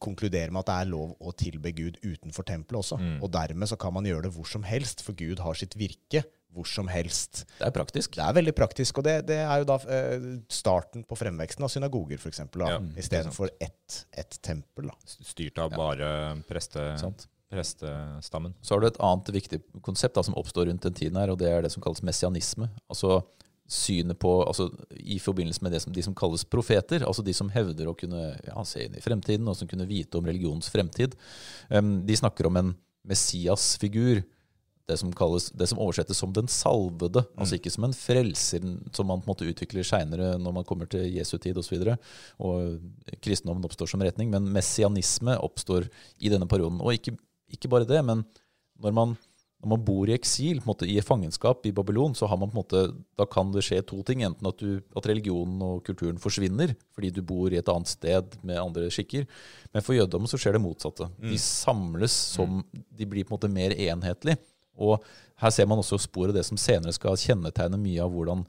[0.01, 2.99] konkluderer med at det er lov å tilbe Gud utenfor tempelet også.
[3.01, 3.17] Mm.
[3.21, 6.23] Og dermed så kan man gjøre det hvor som helst, for Gud har sitt virke
[6.51, 7.45] hvor som helst.
[7.57, 8.15] Det er praktisk.
[8.17, 11.71] Det er veldig praktisk, og det, det er jo da eh, starten på fremveksten av
[11.71, 14.89] synagoger, f.eks., ja, istedenfor ett et tempel.
[14.91, 15.13] Da.
[15.31, 16.09] Styrt av bare
[16.49, 16.83] preste,
[17.51, 18.55] prestestammen.
[18.63, 21.39] Så har du et annet viktig konsept da, som oppstår rundt den tiden her, og
[21.39, 22.69] det er det som kalles messianisme.
[22.91, 23.21] Altså
[23.71, 24.67] synet på altså,
[24.99, 28.34] I forbindelse med det som, de som kalles profeter, altså de som hevder å kunne
[28.43, 31.15] ja, se inn i fremtiden, og som kunne vite om religionens fremtid.
[31.71, 32.73] Um, de snakker om en
[33.07, 34.23] Messias-figur.
[34.89, 37.21] Det som, kalles, det som oversettes som den salvede.
[37.23, 37.39] Mm.
[37.39, 40.89] Altså ikke som en frelser som man på en måte utvikler seinere når man kommer
[40.91, 41.77] til Jesu tid osv.
[41.77, 41.95] Og, så
[42.43, 44.34] og kristendommen oppstår som retning.
[44.34, 45.88] Men messianisme oppstår
[46.19, 46.81] i denne perioden.
[46.84, 47.15] Og ikke,
[47.55, 48.25] ikke bare det, men
[48.81, 49.15] når man
[49.62, 52.62] når man bor i eksil, måte, i fangenskap i Babylon, så har man på en
[52.63, 52.80] måte,
[53.19, 54.24] da kan det skje to ting.
[54.26, 58.39] Enten at, du, at religionen og kulturen forsvinner fordi du bor i et annet sted
[58.41, 59.28] med andre skikker.
[59.69, 61.12] Men for jødedommen så skjer det motsatte.
[61.21, 64.39] De samles som De blir på en måte mer enhetlig.
[64.82, 64.97] Og
[65.43, 68.41] her ser man også spor av det som senere skal kjennetegne mye av hvordan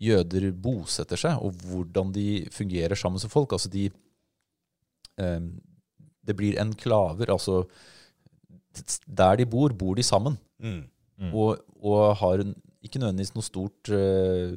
[0.00, 3.54] jøder bosetter seg, og hvordan de fungerer sammen som folk.
[3.54, 3.86] Altså de
[5.20, 5.40] eh,
[6.26, 7.30] Det blir enklaver.
[7.30, 7.62] Altså
[9.06, 10.38] der de bor, bor de sammen.
[10.62, 10.82] Mm.
[11.20, 11.32] Mm.
[11.36, 12.54] Og, og har en,
[12.84, 14.56] ikke nødvendigvis noe stort, uh,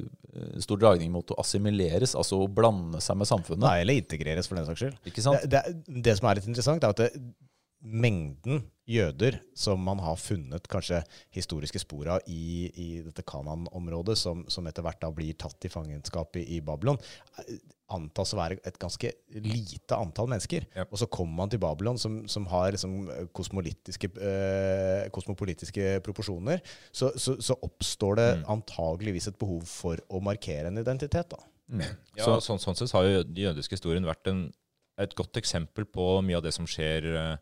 [0.64, 3.66] stor dragning mot å assimileres, altså å blande seg med samfunnet.
[3.66, 5.00] Nei, eller integreres, for den saks skyld.
[5.10, 5.44] Ikke sant?
[5.44, 7.10] Det, det, det som er litt interessant, er at det,
[7.84, 14.42] mengden jøder som man har funnet kanskje historiske spor av i, i dette Kanan-området, som,
[14.48, 16.98] som etter hvert da blir tatt i fangenskap i, i Babylon,
[17.40, 17.54] eh,
[17.94, 19.10] antas å være et ganske
[19.44, 20.64] lite antall mennesker.
[20.76, 20.84] Ja.
[20.90, 26.60] Og så kommer man til Babylon, som, som har liksom kosmolitiske, eh, kosmopolitiske proporsjoner.
[26.92, 28.44] Så, så, så oppstår det Mm.
[28.56, 31.28] antageligvis et behov for å markere en identitet.
[31.36, 31.40] da.
[32.16, 34.46] Ja, Så- sånn, sånn sett har jo den jødiske historien vært en,
[34.98, 37.36] et godt eksempel på mye av det som skjer eh,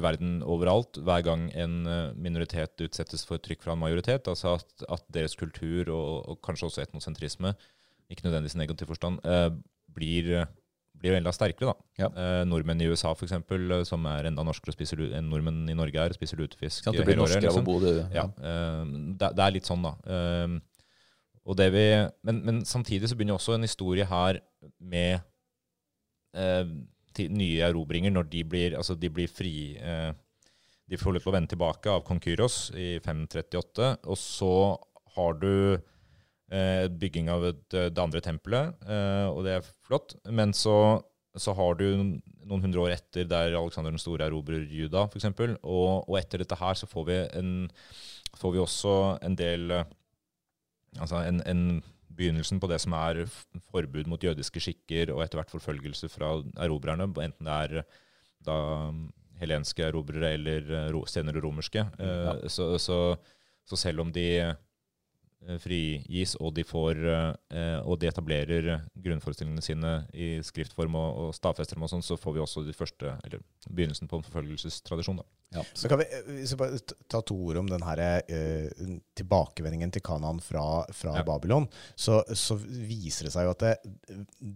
[0.00, 4.30] i verden overalt, hver gang en eh, minoritet utsettes for trykk fra en majoritet.
[4.30, 7.54] Altså at, at deres kultur, og, og kanskje også etnosentrisme,
[8.10, 9.50] ikke nødvendigvis i negativ forstand, eh,
[9.94, 10.32] blir,
[10.98, 11.72] blir enda sterkere.
[11.72, 11.88] da.
[12.02, 12.10] Ja.
[12.10, 13.36] Eh, nordmenn i USA, f.eks.,
[13.88, 17.22] som er enda norskere spiser, enn nordmenn i Norge er, spiser lutefisk Sånn, Det blir
[17.22, 17.62] året, liksom.
[17.62, 17.70] av å liksom.
[17.70, 18.08] bo det.
[18.16, 19.94] Ja, eh, det, det er litt sånn, da.
[20.16, 20.58] Eh,
[21.50, 21.84] og det vi,
[22.26, 24.42] men, men samtidig så begynner også en historie her
[24.78, 25.22] med
[26.36, 26.66] eh,
[27.28, 30.10] nye erobringer når de blir, altså de blir fri eh,
[30.90, 33.92] De får til å vende tilbake av kong Kyros i 538.
[34.10, 34.54] Og så
[35.16, 40.16] har du eh, bygging av et, det andre tempelet, eh, og det er flott.
[40.26, 40.98] Men så,
[41.38, 41.86] så har du
[42.50, 45.30] noen hundre år etter der Alexander den store erobrer Juda, f.eks.
[45.62, 47.54] Og, og etter dette her så får vi, en,
[48.40, 49.96] får vi også en del eh,
[50.98, 51.60] Altså en, en
[52.16, 53.24] begynnelsen på det som er
[53.70, 57.84] forbud mot jødiske skikker, og etter hvert forfølgelse fra erobrerne, enten det er
[58.46, 58.56] da
[59.40, 61.86] helenske erobrere eller eh, senere romerske.
[61.98, 62.48] Eh, Ja.
[62.48, 63.16] så, så,
[63.64, 64.26] så selv om de
[65.58, 66.98] frigis, og de, får,
[67.50, 72.18] eh, og de etablerer grunnforestillingene sine i skriftform og, og stadfester dem, og sånn, så
[72.20, 75.22] får vi også de første, eller begynnelsen på en forfølgelsestradisjon.
[75.22, 75.26] Da.
[75.56, 75.64] Ja.
[75.74, 76.78] Så kan vi, eh, hvis vi bare
[77.10, 78.68] ta to ord om den her, eh,
[79.18, 81.24] tilbakevendingen til Kanaan fra, fra Ja.
[81.26, 81.66] Babylon,
[81.98, 83.72] så, så viser det seg jo at det,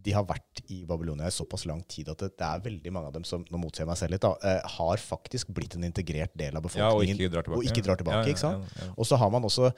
[0.05, 3.11] de har vært i Babylonia i såpass lang tid at det, det er veldig mange
[3.11, 5.88] av dem som nå motser jeg meg selv litt, da, eh, har faktisk blitt en
[5.88, 7.18] integrert del av Ja, og befolkningen.
[7.18, 7.59] ikke drar tilbake.
[7.59, 8.94] og ikke drar tilbake, Ja, ja, ikke sant?
[8.99, 9.73] Og så har man også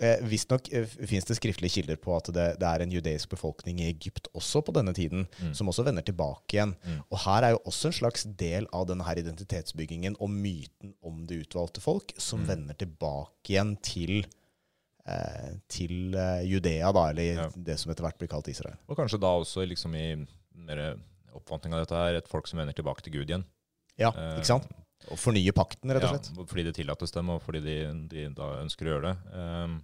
[0.00, 3.80] Eh, Visstnok eh, fins det skriftlige kilder på at det, det er en jødeisk befolkning
[3.82, 5.54] i Egypt også på denne tiden, Mm.
[5.58, 6.76] som også vender tilbake igjen.
[6.86, 7.00] Mm.
[7.10, 11.26] Og her er jo også en slags del av denne her identitetsbyggingen og myten om
[11.26, 12.46] det utvalgte folk, som Mm.
[12.46, 14.24] vender tilbake igjen til,
[15.06, 17.48] eh, til eh, Judea, da, eller Ja.
[17.56, 18.76] det som etter hvert blir kalt Israel.
[18.88, 20.96] Og kanskje da også liksom i mer
[21.34, 23.44] oppfatning av dette her, et folk som vender tilbake til Gud igjen.
[23.98, 24.68] Ja, Eh, ikke sant?
[25.08, 26.32] Og fornye pakten, rett og slett.
[26.34, 27.76] Ja, fordi det tillates dem, og fordi de,
[28.10, 29.38] de da ønsker å gjøre det.
[29.38, 29.78] Um,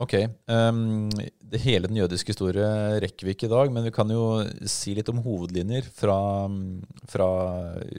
[0.00, 0.14] Ok.
[0.48, 1.10] Um,
[1.52, 2.68] det hele den jødiske historie
[3.04, 4.22] rekker vi ikke i dag, men vi kan jo
[4.68, 6.16] si litt om hovedlinjer fra,
[7.10, 7.26] fra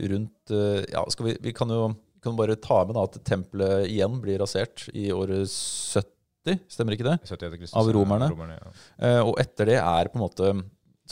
[0.09, 1.91] rundt eh, Ja, skal vi, vi kan jo
[2.21, 7.07] kan bare ta med da at tempelet igjen blir rasert i året 70, stemmer ikke
[7.07, 7.15] det?
[7.25, 8.29] 70 etter Kristus, Av romerne?
[8.57, 8.73] ja.
[9.01, 10.51] uh, og etter det er på en måte,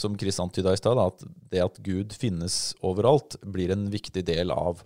[0.00, 4.52] som Chris antyda i stad, at det at Gud finnes overalt, blir en viktig del
[4.54, 4.82] av,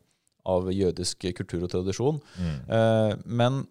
[0.48, 2.20] av jødisk kultur og tradisjon.
[2.38, 2.56] Mm.
[2.78, 3.62] Eh, men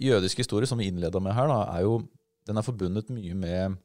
[0.00, 1.98] jødisk historie, som vi innleda med her, da, er jo
[2.44, 3.78] den er forbundet mye med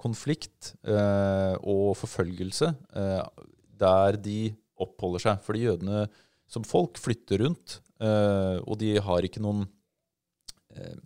[0.00, 3.42] konflikt eh, og forfølgelse eh,
[3.76, 4.40] der de
[4.80, 5.42] oppholder seg.
[5.44, 6.06] Fordi jødene
[6.48, 9.66] som folk flytter rundt, eh, og de har ikke noen
[10.76, 10.96] eh,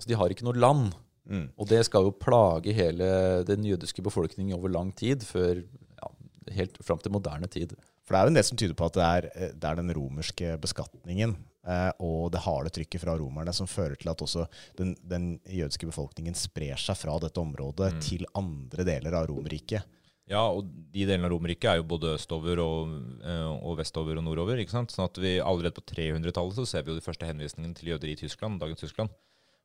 [0.00, 0.94] Altså, de har ikke noe land.
[1.28, 1.48] Mm.
[1.56, 6.08] Og det skal jo plage hele den jødiske befolkningen over lang tid, før ja,
[6.56, 7.76] helt fram til moderne tid.
[8.04, 9.78] For det er jo en del som tyder på at det er, eh, det er
[9.78, 11.36] den romerske beskatningen
[11.68, 14.46] eh, og det harde trykket fra romerne som fører til at også
[14.80, 18.00] den, den jødiske befolkningen sprer seg fra dette området Mm.
[18.02, 19.84] til andre deler av Romerriket.
[20.30, 22.90] Ja, og de delene av Romerriket er jo både østover og,
[23.22, 24.58] eh, og vestover og nordover.
[24.62, 24.90] ikke sant?
[24.94, 28.10] Sånn at vi allerede på 300-tallet så ser vi jo de første henvisningene til jøder
[28.12, 29.10] i Tyskland, dagens Tyskland.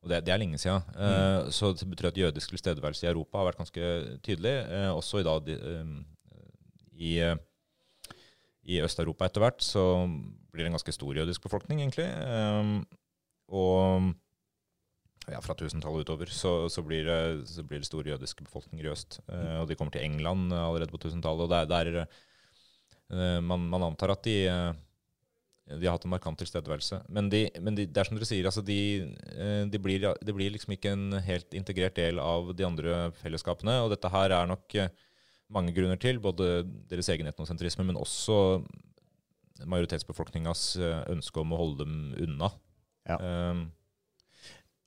[0.06, 0.86] Og det, det er lenge siden.
[1.02, 3.88] Eh, så det betyr at jødisk tilstedeværelse i Europa har vært ganske
[4.22, 4.54] tydelig.
[4.70, 6.44] Eh, også i, da, de, eh,
[6.94, 7.14] i,
[8.70, 10.06] i Øst-Europa etter hvert så
[10.54, 12.06] blir det en ganske stor jødisk befolkning, egentlig.
[13.50, 14.14] Og
[15.26, 18.94] ja, fra 1000-tallet utover så, så, blir det, så blir det store jødiske befolkninger i
[18.94, 19.20] øst.
[19.26, 21.48] Og de kommer til England allerede på 1000-tallet.
[21.48, 24.38] Og der, der eh, man, man antar at de,
[25.66, 27.00] de har hatt en markant tilstedeværelse.
[27.10, 28.80] Men, de, men de, det er som dere sier, altså de,
[29.34, 33.80] eh, de, blir, de blir liksom ikke en helt integrert del av de andre fellesskapene.
[33.86, 34.92] Og dette her er nok eh,
[35.54, 38.38] mange grunner til, både deres egen etnosentrisme, men også
[39.66, 41.98] majoritetsbefolkningas eh, ønske om å holde dem
[42.28, 42.52] unna.
[43.10, 43.18] Ja.
[43.22, 43.68] Um,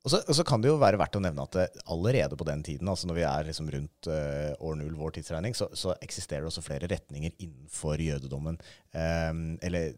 [0.07, 2.47] Og så, og så kan det jo være verdt å nevne at det, allerede på
[2.47, 5.93] den tiden, altså når vi er liksom rundt uh, år null, vår tidsregning, så, så
[6.07, 8.61] eksisterer det også flere retninger innenfor jødedommen.
[8.95, 9.91] Um, eller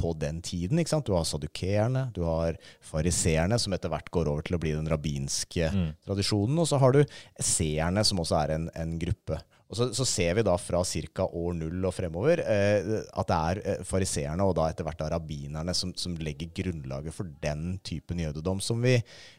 [0.00, 0.80] på den tiden.
[0.80, 1.06] ikke sant?
[1.06, 4.88] Du har sadukeerne, du har fariseerne, som etter hvert går over til å bli den
[4.90, 5.88] rabbinske Mm.
[6.08, 6.58] tradisjonen.
[6.58, 7.04] Og så har du
[7.38, 9.38] seerne, som også er en, en gruppe.
[9.70, 11.24] Og så, så ser vi da fra ca.
[11.30, 15.10] år null og fremover eh, at det er eh, fariseerne og da etter hvert da
[15.12, 18.96] rabbinerne som, som legger grunnlaget for den typen jødedom som vi,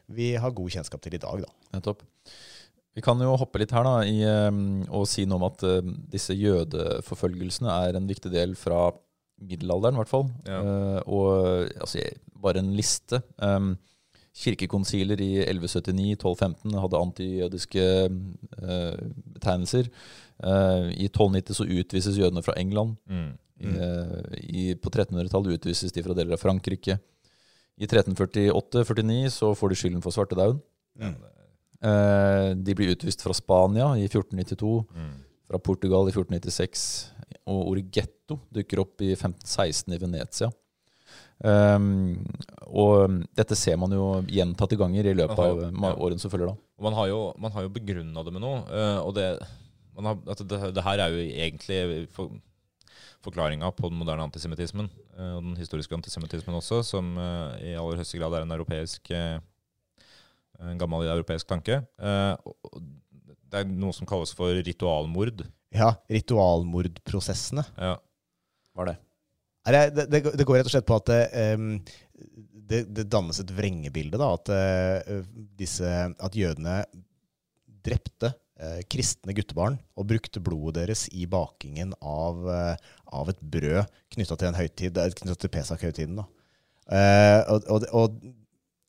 [0.08, 1.44] vi har god kjennskap til i dag.
[1.44, 1.52] da.
[1.76, 2.06] Nettopp.
[2.96, 5.92] Vi kan jo hoppe litt her da, i, um, og si noe om at um,
[6.12, 8.90] disse jødeforfølgelsene er en viktig del fra
[9.42, 10.28] middelalderen, i hvert fall.
[10.48, 10.60] Ja.
[10.62, 12.04] Uh, og altså,
[12.42, 13.22] bare en liste.
[13.42, 13.74] Um,
[14.38, 18.96] kirkekonsiler i 1179, 1215 hadde antijødiske uh,
[19.36, 19.90] betegnelser.
[20.42, 22.96] Uh, I 1290 så utvises jødene fra England.
[23.10, 23.32] mm.
[23.62, 26.96] Eh, i, på 1300-tallet utvises de fra deler av Frankrike.
[27.78, 30.58] I 1348-49 så får de skylden for svartedauden.
[30.98, 31.12] Mm.
[31.86, 35.12] Eh, de blir utvist fra Spania i 1492, Mm.
[35.46, 37.12] fra Portugal i 1496,
[37.50, 40.52] og ordet getto dukker opp i 1516 i Venezia.
[41.42, 42.22] Um,
[42.70, 45.94] og dette ser man jo gjentatte ganger i løpet har av ja.
[45.98, 46.56] årene som følger da.
[46.78, 48.62] Og man har jo, man har jo begrunna det med noe.
[48.70, 49.26] eh, og det,
[49.98, 51.80] man har, det, det her er jo egentlig
[52.14, 52.36] for,
[53.26, 54.90] forklaringa på den moderne antisemittismen.
[55.18, 59.14] eh, og den historiske antisemittismen også, som eh, i aller høyeste grad er en europeisk
[60.62, 61.80] en gammel europeisk tanke.
[61.98, 65.42] Det er noe som kalles for ritualmord.
[65.72, 67.64] Ja, ritualmordprosessene.
[67.78, 67.96] Ja.
[68.76, 68.98] Var det?
[69.70, 71.66] Er det, det, det går- det går rett og slett på at det, em,
[72.72, 74.18] det, det dannes et vrengebilde.
[74.20, 75.22] Da, at, uh,
[75.60, 76.80] disse, at jødene
[77.86, 82.76] drepte uh, kristne guttebarn og brukte blodet deres i bakingen av, uh,
[83.14, 86.20] av et brød knytta til en høytid, knytta til Pesak-høytiden.
[86.24, 86.28] da.
[86.92, 88.16] Eh, og, og, og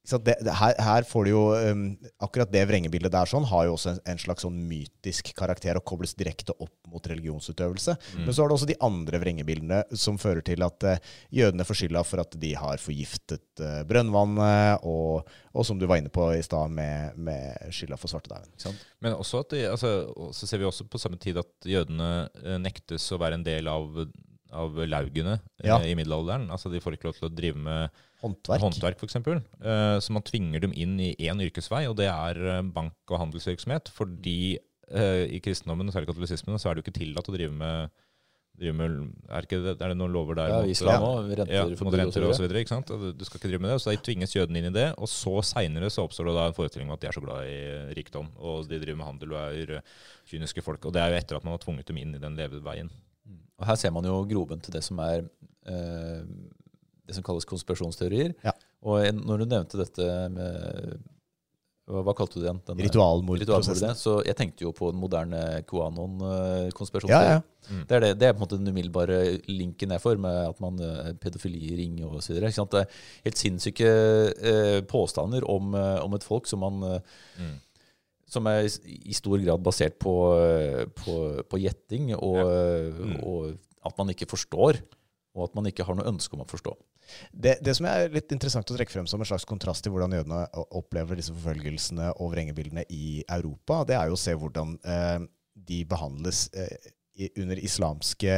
[0.03, 1.83] det, det, her, her får du jo um,
[2.27, 5.85] Akkurat det vrengebildet der sånn har jo også en, en slags sånn mytisk karakter og
[5.87, 7.95] kobles direkte opp mot religionsutøvelse.
[8.17, 8.25] Mm.
[8.27, 11.81] Men så er det også de andre vrengebildene som fører til at uh, jødene får
[11.83, 16.27] skylda for at de har forgiftet uh, brønnvannet, og, og som du var inne på
[16.35, 18.77] i stad, med, med skylda for svartedauden.
[19.03, 19.95] Men også at de, altså,
[20.35, 22.11] så ser vi også på samme tid at jødene
[22.43, 24.05] eh, nektes å være en del av,
[24.53, 25.79] av laugene Ja.
[25.83, 26.49] i middelalderen.
[26.53, 28.63] Altså De får ikke lov til å drive med Håndverk.
[28.63, 29.19] håndverk, f.eks.
[29.19, 33.19] Uh, så man tvinger dem inn i én yrkesvei, og det er eh, bank- og
[33.19, 33.91] handelsvirksomhet.
[33.97, 34.55] Fordi
[34.93, 37.91] eh, i kristendommen, og særlig katolisismen, så er det jo ikke tillatt å drive med,
[38.63, 40.53] drive med er, ikke det, er det noen lover der?
[40.53, 41.37] Ja, mot, islam ha noe.
[41.43, 42.63] Renter, ja, mot renter og så videre.
[42.63, 42.93] ikke sant?
[42.93, 44.89] Du skal ikke drive med det, så de tvinges jødene inn i det.
[45.03, 47.51] Og så seinere så oppstår det da en forestilling om at de er så glad
[47.51, 47.61] i
[47.99, 49.95] rikdom, og de driver med handel og er eh,
[50.31, 50.87] kyniske folk.
[50.87, 52.93] Og det er jo etter at man har tvunget dem inn i den leveveien.
[53.59, 55.25] Og her ser man jo groben til det som er
[55.71, 56.23] eh,
[57.13, 58.35] det som kalles konspirasjonsteorier.
[58.45, 58.53] Ja.
[58.83, 61.01] Og en- når du nevnte dette med
[61.93, 62.61] Hva, hva kalte du det igjen?
[62.65, 63.91] Den- Ritualmordprosessen.
[63.91, 63.99] Ritualmordet.
[63.99, 67.43] Så jeg tenkte jo på den moderne Ja, QAnon-konspirasjonsteorien.
[67.43, 67.81] ja.
[67.89, 69.19] Det er, det, det er på en måte den umiddelbare
[69.51, 72.51] linken jeg får med at man pedofilier pedofili ringer og så videre.
[72.55, 72.89] Det er
[73.27, 77.01] helt sinnssyke eh, påstander om, eh, om et folk som man eh,
[77.39, 77.59] Mm.
[78.31, 82.91] som er i stor grad basert på, eh, på, på gjetting, og, ja.
[82.95, 83.19] Mm.
[83.27, 84.79] og at man ikke forstår,
[85.35, 86.73] og at man ikke har noe ønske om å forstå.
[87.33, 90.17] Det, det som er litt interessant å trekke frem som en slags kontrast til hvordan
[90.17, 90.45] jødene
[90.79, 95.29] opplever disse forfølgelsene og vrengebildene i Europa, det er jo å se hvordan eh,
[95.69, 96.93] de behandles eh,
[97.39, 98.37] under islamske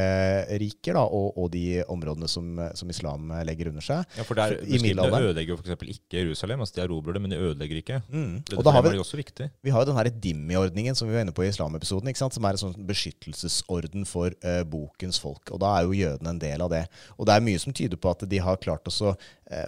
[0.61, 4.03] riker, da, og, og de områdene som, som islam legger under seg.
[4.19, 5.23] Ja, for der, I middelalderen.
[5.23, 5.95] De ødelegger jo f.eks.
[5.95, 6.65] ikke Jerusalem.
[6.65, 8.01] altså De erobrer det, men de ødelegger ikke.
[8.09, 8.41] Mm.
[8.43, 9.51] Det, Og da har vi, også viktig.
[9.63, 12.35] vi har jo den her Dimmi-ordningen som vi var inne på i islamepisoden, ikke sant?
[12.35, 15.55] som er en sånn beskyttelsesorden for uh, bokens folk.
[15.55, 16.85] Og da er jo jødene en del av det.
[17.19, 19.17] Og det er mye som tyder på at de har klart å eh,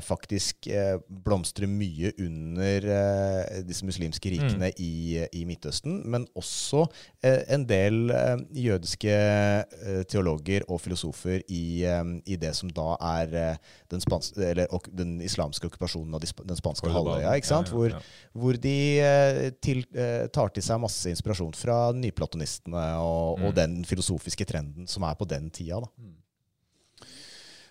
[0.04, 6.84] faktisk eh, blomstre mye under eh, disse muslimske rikene i, i Midtøsten, men også
[7.22, 12.96] eh, en del eh, jødiske eh, teologer og filosofer i, eh, i det som da
[13.12, 17.72] er eh, den, spans eller, den islamske okkupasjonen av den spanske halvøya, ikke sant?
[17.72, 18.30] Ja, Hvor, ja, ja.
[18.42, 23.54] hvor de eh, til, eh, tar til seg masse inspirasjon fra nyplatonistene og, og Mm.
[23.56, 25.78] den filosofiske trenden som er på den tida.
[25.80, 25.88] Da.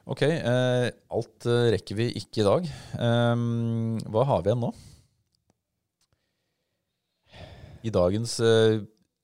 [0.05, 0.87] Ok, eh,
[1.17, 2.67] alt eh, rekker vi ikke i dag.
[3.01, 4.69] Ehm, hva har vi igjen nå?
[7.85, 8.79] I dagens eh,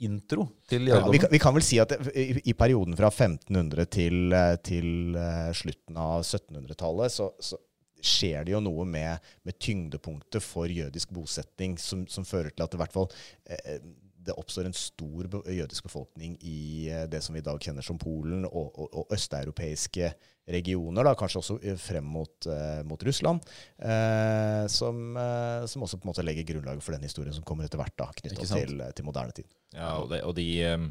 [0.06, 3.86] intro til Ja, vi, kan- vi kan vel si at i, i perioden fra 1500
[3.94, 7.62] til, eh, til uh, slutten av 1700-tallet, så, så
[8.02, 12.74] skjer det jo noe med, med tyngdepunktet for jødisk bosetting som, som fører til at
[12.74, 13.12] det i hvert fall
[13.46, 13.78] eh,
[14.22, 17.98] det oppstår en stor jødisk befolkning i eh, det som vi i dag kjenner som
[18.02, 20.10] Polen og, og, og østeuropeiske
[20.50, 23.44] regioner, da, kanskje også eh, frem mot, eh, mot Russland,
[23.78, 27.68] eh, som, eh, som også på en måte legger grunnlaget for den historien som kommer
[27.68, 29.48] etter hvert, da, knytta til, til moderne tid.
[29.76, 30.88] Ja, og, det, og, de, eh,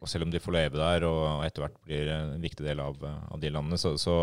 [0.00, 3.02] og selv om de får leve der, og etter hvert blir en viktig del av,
[3.04, 4.16] av de landene, så, så,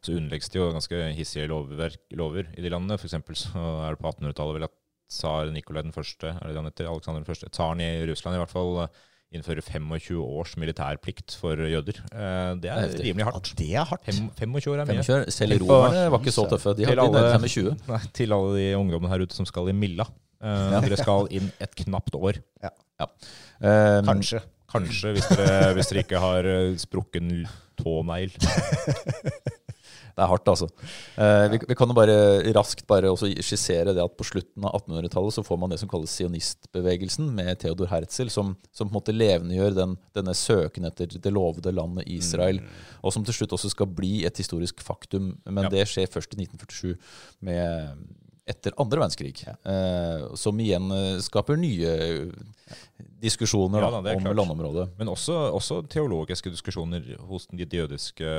[0.00, 2.98] så underlegges det jo ganske hissige lovverk, lover i de landene.
[3.00, 4.78] For eksempel så er det på 1800-tallet vel at
[5.14, 8.40] tsar Nikolai den første, er det han heter, Alexander den første, tsaren i Russland i
[8.40, 8.86] hvert fall,
[9.34, 11.98] innfører 25 års militærplikt for jøder.
[12.12, 13.52] Eh, Det er rimelig Ja, hardt.
[13.58, 14.04] det er hardt.
[14.06, 15.02] Fem, 25 år er mye.
[15.02, 15.30] 25.
[15.30, 16.74] Selv romerne var ikke så tøffe.
[16.76, 17.76] De Til hadde alle- nærmet seg med 20.
[17.88, 20.06] Nei, til alle de ungdommene her ute som skal i Milla.
[20.42, 20.80] Eh, Ja.
[20.80, 22.38] Dere skal inn et knapt år.
[22.62, 24.40] Eh, Kanskje.
[24.74, 27.46] Kanskje, hvis dere, hvis dere ikke har eh, sprukken
[27.78, 28.32] tånegl.
[30.14, 30.68] Det er hardt, altså.
[31.18, 32.14] Eh, vi, vi kan jo bare
[32.54, 33.10] raskt bare
[33.42, 37.58] skissere det at på slutten av 1800-tallet så får man det som kalles sionistbevegelsen, med
[37.58, 42.06] Theodor Herzl, som, som på en måte levendegjør den, denne søken etter det lovede landet
[42.14, 42.60] Israel,
[43.02, 45.32] og som til slutt også skal bli et historisk faktum.
[45.46, 45.72] Men Ja.
[45.74, 46.94] det skjer først i 1947,
[47.42, 48.06] med,
[48.44, 51.94] etter andre verdenskrig, eh, som igjen eh, skaper nye
[53.24, 54.36] diskusjoner Ja da, da, om klart.
[54.36, 54.84] landområdet.
[54.98, 58.34] Men også, også teologiske diskusjoner hos de jødiske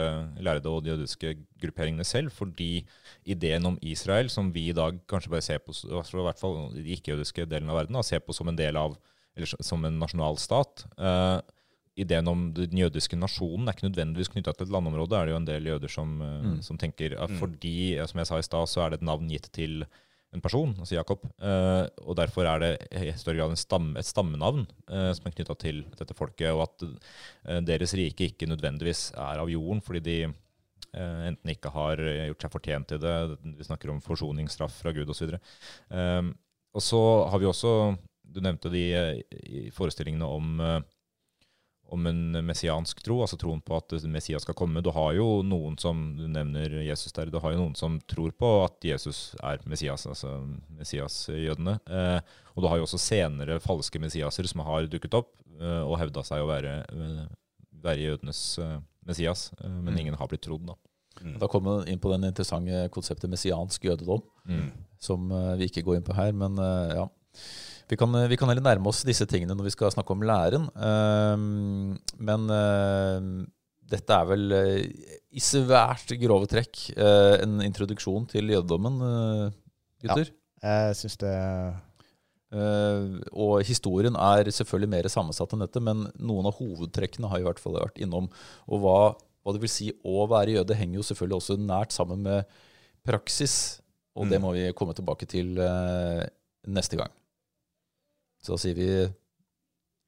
[0.46, 2.30] lærde og de jødiske grupperingene selv.
[2.36, 2.86] Fordi
[3.26, 6.86] ideen om Israel, som vi i dag kanskje bare ser på, i hvert fall de
[7.00, 8.94] ikke-jødiske delen av verden, da, ser på som en del av,
[9.36, 11.40] eller som en nasjonalstat eh,
[11.98, 15.16] Ideen om den jødiske nasjonen er ikke nødvendigvis knytta til et landområde.
[15.16, 16.62] Er det jo en del jøder som, eh, Mm.
[16.62, 19.30] som tenker at fordi, eh, som jeg sa i stad, så er det et navn
[19.30, 19.86] gitt til
[20.34, 21.24] en person, altså Jakob.
[21.40, 25.32] Eh, og derfor er det i større grad en stamme, et stammenavn eh, som er
[25.32, 26.84] knytta til dette folket, og at
[27.48, 30.18] eh, deres rike ikke nødvendigvis er av jorden fordi de
[30.94, 34.92] eh, enten ikke har eh, gjort seg fortjent til det, vi snakker om forsoningsstraff fra
[34.92, 35.40] Gud osv.
[35.90, 36.36] Um,
[36.76, 40.82] og så har vi også, du nevnte de eh, forestillingene om eh,
[41.94, 44.82] om en messiansk tro, altså troen på at Messias skal komme.
[44.82, 48.32] Du har jo noen som du nevner Jesus der, du har jo noen som tror
[48.34, 50.32] på at Jesus er Messias, altså
[50.80, 51.78] Messias-jødene.
[51.90, 52.20] Eh,
[52.56, 56.24] og du har jo også senere falske Messiaser som har dukket opp eh, og hevda
[56.26, 57.22] seg å være, eh,
[57.86, 60.00] være jødenes eh, Messias, eh, men Mm.
[60.02, 60.76] ingen har blitt trodd, da.
[61.40, 64.22] Da kommer vi inn på den interessante konseptet messiansk jødedom.
[64.48, 64.72] Mm.
[65.00, 66.32] som eh, vi ikke går inn på her.
[66.34, 67.06] Men eh, ja,
[67.90, 70.24] vi kan, eh, vi kan heller nærme oss disse tingene når vi skal snakke om
[70.26, 70.70] læren.
[70.76, 73.28] Ehm, men eh,
[73.96, 79.58] dette er vel eh, i svært grove trekk eh, en introduksjon til jødedommen, eh,
[80.06, 80.32] gutter.
[80.66, 81.36] Jeg syns det
[82.56, 87.44] Uh, og historien er selvfølgelig mer sammensatt enn dette, men noen av hovedtrekkene har i
[87.44, 88.30] hvert fall vært innom.
[88.70, 89.00] Og hva,
[89.44, 92.46] hva det vil si å være jøde, henger jo selvfølgelig også nært sammen med
[93.04, 93.82] praksis.
[94.16, 94.46] Og det Mm.
[94.46, 96.24] må vi komme tilbake til uh,
[96.70, 97.12] neste gang.
[98.46, 98.86] Så da sier vi